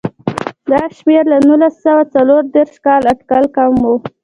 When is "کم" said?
3.55-3.71